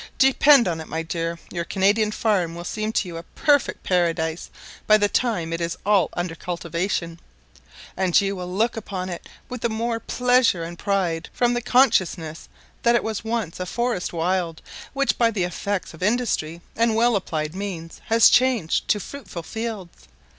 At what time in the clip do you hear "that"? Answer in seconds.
12.81-12.95